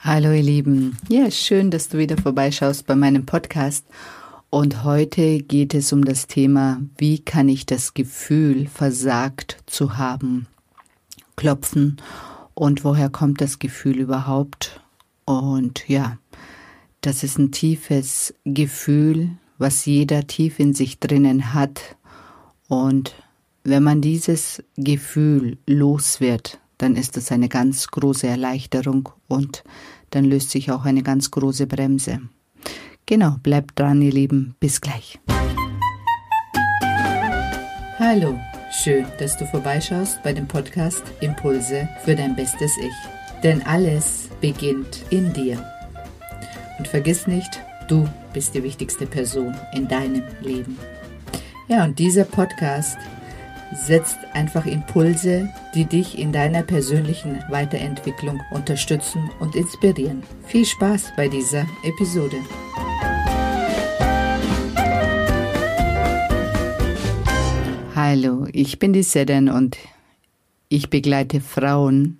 Hallo 0.00 0.30
ihr 0.30 0.44
Lieben. 0.44 0.96
Ja, 1.08 1.28
schön, 1.28 1.72
dass 1.72 1.88
du 1.88 1.98
wieder 1.98 2.16
vorbeischaust 2.16 2.86
bei 2.86 2.94
meinem 2.94 3.26
Podcast. 3.26 3.84
Und 4.48 4.84
heute 4.84 5.40
geht 5.40 5.74
es 5.74 5.92
um 5.92 6.04
das 6.04 6.28
Thema, 6.28 6.80
wie 6.96 7.18
kann 7.18 7.48
ich 7.48 7.66
das 7.66 7.94
Gefühl, 7.94 8.68
versagt 8.68 9.58
zu 9.66 9.98
haben, 9.98 10.46
klopfen 11.34 11.96
und 12.54 12.84
woher 12.84 13.10
kommt 13.10 13.40
das 13.40 13.58
Gefühl 13.58 13.98
überhaupt? 13.98 14.80
Und 15.24 15.88
ja, 15.88 16.16
das 17.00 17.24
ist 17.24 17.36
ein 17.40 17.50
tiefes 17.50 18.32
Gefühl, 18.44 19.30
was 19.58 19.84
jeder 19.84 20.28
tief 20.28 20.60
in 20.60 20.74
sich 20.74 21.00
drinnen 21.00 21.54
hat. 21.54 21.96
Und 22.68 23.16
wenn 23.64 23.82
man 23.82 24.00
dieses 24.00 24.62
Gefühl 24.76 25.58
los 25.66 26.20
wird, 26.20 26.60
dann 26.78 26.96
ist 26.96 27.16
das 27.16 27.30
eine 27.32 27.48
ganz 27.48 27.88
große 27.88 28.26
Erleichterung 28.26 29.10
und 29.26 29.64
dann 30.10 30.24
löst 30.24 30.50
sich 30.50 30.70
auch 30.70 30.84
eine 30.84 31.02
ganz 31.02 31.30
große 31.30 31.66
Bremse. 31.66 32.20
Genau, 33.06 33.36
bleibt 33.42 33.78
dran, 33.78 34.00
ihr 34.02 34.12
Lieben. 34.12 34.54
Bis 34.60 34.80
gleich. 34.80 35.18
Hallo, 37.98 38.38
schön, 38.70 39.06
dass 39.18 39.36
du 39.36 39.46
vorbeischaust 39.46 40.22
bei 40.22 40.32
dem 40.32 40.46
Podcast 40.46 41.02
Impulse 41.20 41.88
für 42.04 42.14
dein 42.14 42.36
bestes 42.36 42.72
Ich. 42.78 43.42
Denn 43.42 43.62
alles 43.62 44.28
beginnt 44.40 45.04
in 45.10 45.32
dir. 45.32 45.62
Und 46.78 46.86
vergiss 46.86 47.26
nicht, 47.26 47.60
du 47.88 48.08
bist 48.32 48.54
die 48.54 48.62
wichtigste 48.62 49.06
Person 49.06 49.54
in 49.74 49.88
deinem 49.88 50.22
Leben. 50.40 50.78
Ja, 51.66 51.84
und 51.84 51.98
dieser 51.98 52.24
Podcast 52.24 52.98
setzt 53.72 54.18
einfach 54.32 54.66
Impulse, 54.66 55.48
die 55.74 55.84
dich 55.84 56.18
in 56.18 56.32
deiner 56.32 56.62
persönlichen 56.62 57.42
Weiterentwicklung 57.48 58.40
unterstützen 58.50 59.30
und 59.40 59.54
inspirieren. 59.54 60.22
Viel 60.46 60.64
Spaß 60.64 61.12
bei 61.16 61.28
dieser 61.28 61.66
Episode. 61.84 62.36
Hallo, 67.94 68.46
ich 68.52 68.78
bin 68.78 68.92
die 68.92 69.02
Seden 69.02 69.48
und 69.48 69.76
ich 70.68 70.88
begleite 70.88 71.40
Frauen, 71.40 72.18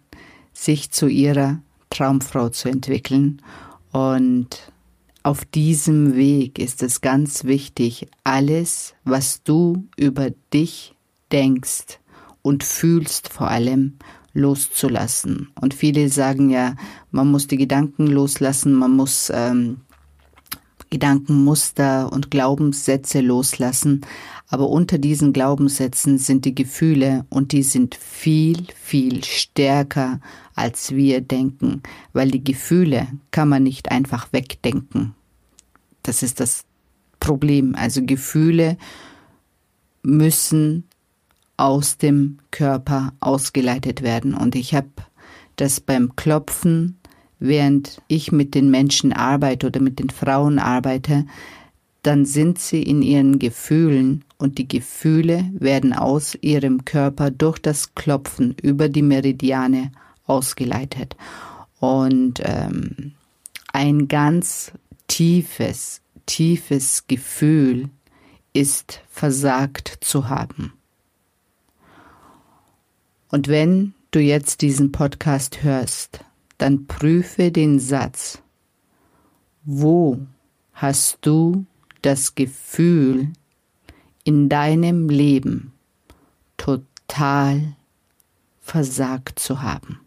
sich 0.53 0.91
zu 0.91 1.07
ihrer 1.07 1.61
Traumfrau 1.91 2.49
zu 2.49 2.69
entwickeln. 2.69 3.41
Und 3.93 4.73
auf 5.23 5.45
diesem 5.45 6.17
Weg 6.17 6.59
ist 6.59 6.83
es 6.83 7.01
ganz 7.01 7.45
wichtig, 7.45 8.09
alles, 8.25 8.95
was 9.05 9.43
du 9.43 9.85
über 9.97 10.31
dich 10.53 10.95
denkst 11.33 12.01
und 12.43 12.65
fühlst 12.65 13.29
vor 13.29 13.49
allem 13.49 13.99
loszulassen. 14.33 15.51
Und 15.61 15.75
viele 15.75 16.09
sagen 16.09 16.51
ja, 16.51 16.77
man 17.11 17.31
muss 17.31 17.47
die 17.47 17.57
Gedanken 17.57 18.07
loslassen, 18.07 18.75
man 18.75 18.93
muss 18.93 19.31
ähm, 19.35 19.79
Gedankenmuster 20.91 22.11
und 22.13 22.31
Glaubenssätze 22.31 23.21
loslassen. 23.21 24.03
Aber 24.49 24.71
unter 24.71 24.97
diesen 24.97 25.35
Glaubenssätzen 25.35 26.17
sind 26.17 26.47
die 26.47 26.55
Gefühle 26.55 27.27
und 27.29 27.53
die 27.53 27.63
sind 27.63 27.95
viel, 27.95 28.67
viel 28.75 29.23
stärker, 29.25 30.21
als 30.55 30.93
wir 30.93 31.21
denken, 31.21 31.83
weil 32.15 32.31
die 32.31 32.43
Gefühle 32.43 33.09
kann 33.31 33.51
man 33.51 33.63
nicht 33.63 33.91
einfach 33.91 34.33
wegdenken. 34.33 35.15
Das 36.03 36.23
ist 36.23 36.41
das 36.41 36.65
Problem. 37.21 37.75
Also 37.75 38.03
Gefühle 38.03 38.79
müssen 40.03 40.88
aus 41.59 41.99
dem 41.99 42.39
Körper 42.51 43.13
ausgeleitet 43.21 44.03
werden. 44.03 44.33
Und 44.33 44.55
ich 44.55 44.75
habe 44.75 44.89
das 45.57 45.81
beim 45.81 46.17
Klopfen, 46.17 46.99
während 47.39 48.01
ich 48.09 48.33
mit 48.33 48.55
den 48.55 48.71
Menschen 48.71 49.13
arbeite 49.13 49.67
oder 49.67 49.81
mit 49.81 49.99
den 49.99 50.09
Frauen 50.09 50.59
arbeite, 50.59 51.27
dann 52.03 52.25
sind 52.25 52.59
sie 52.59 52.83
in 52.83 53.03
ihren 53.03 53.39
Gefühlen 53.39 54.25
und 54.39 54.59
die 54.59 54.69
Gefühle 54.69 55.51
werden 55.53 55.93
aus 55.93 56.39
ihrem 56.41 56.85
Körper 56.85 57.31
durch 57.31 57.59
das 57.59 57.95
Klopfen 57.95 58.55
über 58.63 58.89
die 58.89 59.03
Meridiane 59.03 59.91
ausgeleitet. 60.27 61.17
Und 61.81 62.41
ähm, 62.45 63.13
ein 63.73 64.07
ganz 64.07 64.73
tiefes, 65.09 66.01
tiefes 66.27 67.05
Gefühl 67.09 67.89
ist 68.53 69.01
versagt 69.11 69.99
zu 70.01 70.29
haben. 70.29 70.78
Und 73.31 73.49
wenn 73.49 73.95
du 74.11 74.21
jetzt 74.21 74.63
diesen 74.63 74.93
Podcast 74.93 75.63
hörst, 75.63 76.25
dann 76.57 76.87
prüfe 76.87 77.51
den 77.53 77.79
Satz, 77.79 78.43
wo 79.65 80.19
hast 80.73 81.19
du 81.23 81.67
das 82.03 82.35
Gefühl 82.35 83.33
in 84.25 84.49
deinem 84.49 85.09
Leben 85.09 85.73
total 86.57 87.77
versagt 88.61 89.39
zu 89.39 89.63
haben. 89.63 90.01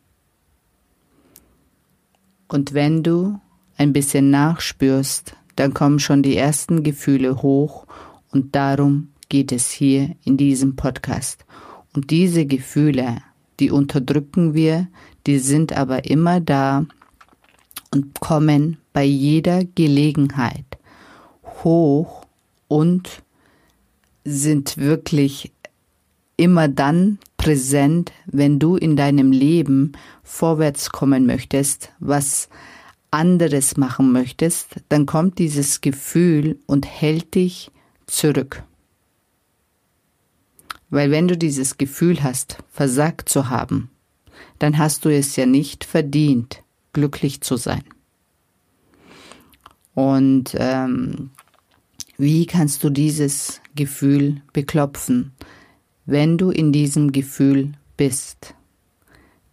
Und 2.47 2.73
wenn 2.73 3.01
du 3.01 3.39
ein 3.77 3.93
bisschen 3.93 4.29
nachspürst, 4.29 5.35
dann 5.55 5.73
kommen 5.73 5.99
schon 5.99 6.21
die 6.21 6.37
ersten 6.37 6.83
Gefühle 6.83 7.41
hoch 7.41 7.85
und 8.31 8.55
darum 8.55 9.09
geht 9.29 9.51
es 9.51 9.71
hier 9.71 10.15
in 10.23 10.37
diesem 10.37 10.75
Podcast. 10.75 11.45
Und 11.93 12.09
diese 12.09 12.45
Gefühle, 12.45 13.17
die 13.59 13.71
unterdrücken 13.71 14.53
wir, 14.53 14.87
die 15.27 15.39
sind 15.39 15.73
aber 15.73 16.05
immer 16.05 16.39
da 16.39 16.85
und 17.91 18.19
kommen 18.19 18.77
bei 18.93 19.03
jeder 19.03 19.63
Gelegenheit 19.63 20.65
hoch 21.63 22.25
und 22.67 23.21
sind 24.23 24.77
wirklich 24.77 25.51
immer 26.37 26.67
dann 26.67 27.19
präsent, 27.37 28.11
wenn 28.25 28.59
du 28.59 28.75
in 28.75 28.95
deinem 28.95 29.31
Leben 29.31 29.93
vorwärts 30.23 30.91
kommen 30.91 31.25
möchtest, 31.25 31.91
was 31.99 32.49
anderes 33.11 33.77
machen 33.77 34.11
möchtest, 34.11 34.75
dann 34.89 35.05
kommt 35.05 35.37
dieses 35.37 35.81
Gefühl 35.81 36.57
und 36.65 36.85
hält 36.87 37.35
dich 37.35 37.71
zurück. 38.07 38.63
Weil 40.91 41.09
wenn 41.09 41.27
du 41.27 41.37
dieses 41.37 41.77
Gefühl 41.77 42.21
hast, 42.21 42.57
versagt 42.69 43.29
zu 43.29 43.49
haben, 43.49 43.89
dann 44.59 44.77
hast 44.77 45.05
du 45.05 45.09
es 45.09 45.35
ja 45.35 45.47
nicht 45.47 45.83
verdient, 45.83 46.63
glücklich 46.93 47.41
zu 47.41 47.57
sein. 47.57 47.83
Und 49.95 50.55
ähm, 50.57 51.31
wie 52.17 52.45
kannst 52.45 52.83
du 52.83 52.89
dieses 52.89 53.61
Gefühl 53.75 54.41
beklopfen? 54.53 55.31
Wenn 56.05 56.37
du 56.37 56.51
in 56.51 56.71
diesem 56.71 57.11
Gefühl 57.11 57.71
bist, 57.95 58.53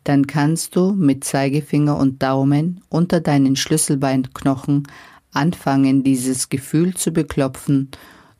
dann 0.04 0.26
kannst 0.26 0.74
du 0.74 0.92
mit 0.92 1.22
Zeigefinger 1.22 1.96
und 1.96 2.22
Daumen 2.22 2.80
unter 2.88 3.20
deinen 3.20 3.56
Schlüsselbeinknochen 3.56 4.88
anfangen, 5.32 6.02
dieses 6.02 6.48
Gefühl 6.48 6.94
zu 6.94 7.12
beklopfen, 7.12 7.90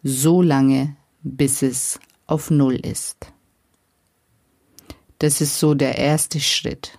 so 0.02 0.42
lange, 0.42 0.96
bis 1.22 1.62
es 1.62 2.00
auf 2.28 2.50
Null 2.50 2.76
ist. 2.76 3.32
Das 5.18 5.40
ist 5.40 5.58
so 5.58 5.74
der 5.74 5.98
erste 5.98 6.38
Schritt. 6.38 6.96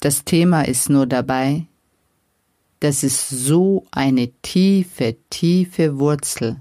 Das 0.00 0.24
Thema 0.24 0.62
ist 0.62 0.88
nur 0.90 1.06
dabei, 1.06 1.66
das 2.80 3.04
ist 3.04 3.28
so 3.28 3.86
eine 3.90 4.32
tiefe, 4.42 5.16
tiefe 5.28 5.98
Wurzel, 5.98 6.60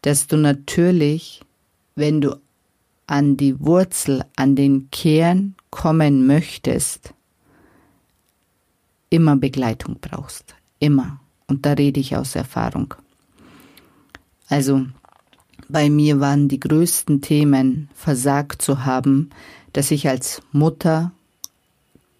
dass 0.00 0.26
du 0.26 0.36
natürlich, 0.38 1.42
wenn 1.94 2.20
du 2.20 2.40
an 3.06 3.36
die 3.36 3.60
Wurzel, 3.60 4.24
an 4.34 4.56
den 4.56 4.90
Kern 4.90 5.54
kommen 5.70 6.26
möchtest, 6.26 7.12
immer 9.10 9.36
Begleitung 9.36 9.98
brauchst. 10.00 10.54
Immer. 10.78 11.20
Und 11.46 11.66
da 11.66 11.74
rede 11.74 12.00
ich 12.00 12.16
aus 12.16 12.34
Erfahrung. 12.34 12.94
Also 14.48 14.86
bei 15.68 15.90
mir 15.90 16.20
waren 16.20 16.48
die 16.48 16.60
größten 16.60 17.20
Themen 17.20 17.88
versagt 17.94 18.62
zu 18.62 18.84
haben, 18.84 19.30
dass 19.72 19.90
ich 19.90 20.08
als 20.08 20.42
Mutter 20.52 21.12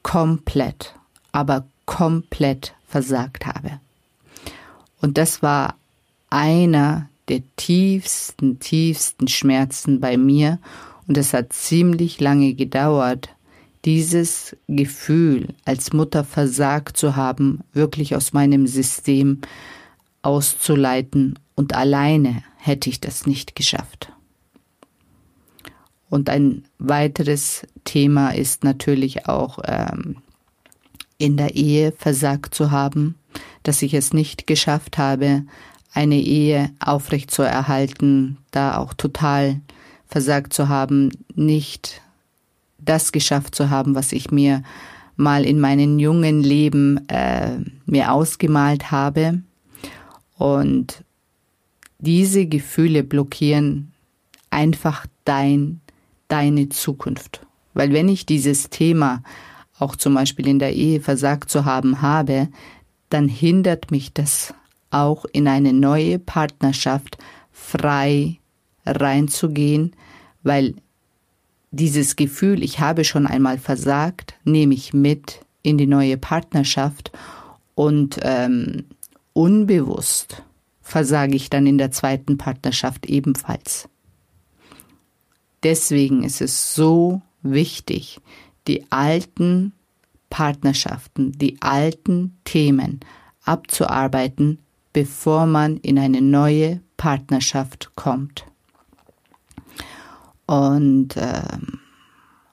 komplett, 0.03 0.95
aber 1.33 1.67
komplett 1.85 2.75
versagt 2.89 3.47
habe. 3.47 3.81
Und 5.01 5.19
das 5.19 5.43
war 5.43 5.77
einer 6.31 7.09
der 7.29 7.43
tiefsten, 7.57 8.59
tiefsten 8.59 9.29
Schmerzen 9.29 10.01
bei 10.01 10.17
mir 10.17 10.59
und 11.07 11.17
es 11.17 11.33
hat 11.33 11.53
ziemlich 11.53 12.21
lange 12.21 12.55
gedauert, 12.55 13.29
dieses 13.85 14.57
Gefühl 14.67 15.55
als 15.65 15.93
Mutter 15.93 16.25
versagt 16.25 16.97
zu 16.97 17.15
haben, 17.15 17.61
wirklich 17.73 18.17
aus 18.17 18.33
meinem 18.33 18.67
System 18.67 19.41
auszuleiten 20.23 21.39
und 21.55 21.75
alleine 21.75 22.43
hätte 22.67 22.91
ich 22.91 23.01
das 23.01 23.27
nicht 23.27 23.55
geschafft. 23.55 24.13
Und 26.09 26.31
ein 26.31 26.65
weiteres 26.79 27.67
Thema 27.85 28.31
ist 28.31 28.65
natürlich 28.65 29.29
auch 29.29 29.59
ähm, 29.65 30.19
in 31.19 31.37
der 31.37 31.55
Ehe 31.55 31.93
versagt 31.93 32.55
zu 32.55 32.71
haben, 32.71 33.17
dass 33.63 33.83
ich 33.83 33.95
es 33.95 34.13
nicht 34.13 34.47
geschafft 34.47 34.99
habe, 34.99 35.45
eine 35.93 36.21
Ehe 36.21 36.71
aufrecht 36.79 37.31
zu 37.31 37.43
erhalten, 37.43 38.37
da 38.51 38.77
auch 38.77 38.95
total 38.95 39.61
versagt 40.07 40.53
zu 40.53 40.69
haben, 40.69 41.11
nicht 41.35 42.03
das 42.79 43.13
geschafft 43.13 43.55
zu 43.55 43.71
haben, 43.71 43.95
was 43.95 44.13
ich 44.13 44.31
mir 44.31 44.63
mal 45.17 45.45
in 45.45 45.59
meinem 45.59 45.99
jungen 45.99 46.43
Leben 46.43 47.09
äh, 47.09 47.59
mir 47.87 48.13
ausgemalt 48.13 48.91
habe. 48.91 49.41
Und 50.37 51.03
diese 52.07 52.47
Gefühle 52.47 53.03
blockieren 53.03 53.93
einfach 54.49 55.07
dein, 55.25 55.81
deine 56.29 56.69
Zukunft. 56.69 57.45
Weil 57.75 57.93
wenn 57.93 58.09
ich 58.09 58.25
dieses 58.25 58.71
Thema 58.71 59.23
auch 59.79 59.97
zum 59.97 60.15
Beispiel 60.15 60.47
in 60.47 60.61
der 60.61 60.75
Ehe 60.75 61.01
versagt 61.01 61.51
zu 61.51 61.65
haben 61.65 62.01
habe, 62.01 62.49
dann 63.11 63.29
hindert 63.29 63.91
mich 63.91 64.13
das 64.13 64.55
auch 64.91 65.27
in 65.33 65.49
eine 65.49 65.73
neue 65.73 66.19
Partnerschaft 66.19 67.19
frei 67.53 68.39
reinzugehen, 68.87 69.95
weil 70.43 70.75
dieses 71.73 72.15
Gefühl, 72.15 72.63
ich 72.63 72.79
habe 72.79 73.05
schon 73.05 73.27
einmal 73.27 73.59
versagt, 73.59 74.35
nehme 74.45 74.75
ich 74.75 74.95
mit 74.95 75.41
in 75.63 75.77
die 75.77 75.89
neue 75.89 76.17
Partnerschaft 76.17 77.11
und 77.75 78.21
ähm, 78.23 78.85
unbewusst 79.33 80.45
versage 80.87 81.35
ich 81.35 81.51
dann 81.51 81.67
in 81.67 81.79
der 81.79 81.91
zweiten 81.91 82.39
Partnerschaft 82.39 83.07
ebenfalls. 83.07 83.89
Deswegen 85.65 86.23
ist 86.23 86.41
es 86.41 86.77
so 86.77 87.23
wichtig, 87.43 88.21
die 88.69 88.87
alten 88.91 89.73
Partnerschaften, 90.31 91.33
die 91.33 91.61
alten 91.61 92.39
Themen 92.45 93.01
abzuarbeiten, 93.43 94.61
bevor 94.93 95.47
man 95.47 95.77
in 95.79 95.99
eine 95.99 96.23
neue 96.23 96.81
Partnerschaft 96.97 97.91
kommt. 97.97 98.45
Und, 100.47 101.17
äh, 101.17 101.59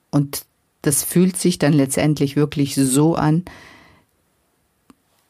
und 0.09 0.45
das 0.81 1.03
fühlt 1.03 1.37
sich 1.37 1.59
dann 1.59 1.73
letztendlich 1.73 2.35
wirklich 2.35 2.73
so 2.73 3.13
an. 3.13 3.45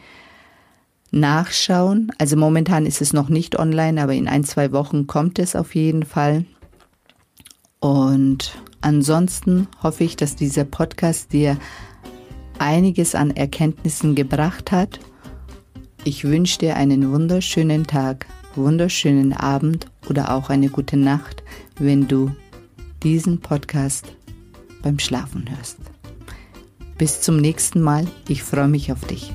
nachschauen. 1.13 2.11
Also 2.19 2.37
momentan 2.37 2.87
ist 2.87 3.01
es 3.01 3.13
noch 3.13 3.29
nicht 3.29 3.59
online, 3.59 4.03
aber 4.03 4.15
in 4.15 4.27
ein, 4.27 4.45
zwei 4.45 4.73
Wochen 4.73 5.07
kommt 5.07 5.39
es 5.39 5.55
auf 5.55 5.75
jeden 5.75 6.03
Fall. 6.05 6.45
Und 7.79 8.57
ansonsten 8.81 9.69
hoffe 9.83 10.05
ich, 10.05 10.17
dass 10.17 10.35
dieser 10.35 10.65
Podcast 10.65 11.33
dir 11.33 11.57
einiges 12.59 13.15
an 13.15 13.31
Erkenntnissen 13.31 14.15
gebracht 14.15 14.73
hat. 14.73 14.99
Ich 16.05 16.25
wünsche 16.25 16.59
dir 16.59 16.77
einen 16.77 17.13
wunderschönen 17.13 17.87
Tag, 17.87 18.27
wunderschönen 18.55 19.33
Abend 19.33 19.87
oder 20.09 20.35
auch 20.35 20.51
eine 20.51 20.69
gute 20.69 20.97
Nacht, 20.97 21.43
wenn 21.79 22.09
du 22.09 22.35
diesen 23.03 23.41
Podcast 23.41 24.17
beim 24.83 24.99
Schlafen 24.99 25.49
hörst. 25.49 25.79
Bis 26.99 27.21
zum 27.21 27.37
nächsten 27.37 27.81
Mal. 27.81 28.07
Ich 28.29 28.43
freue 28.43 28.69
mich 28.69 28.93
auf 28.93 29.05
dich. 29.07 29.33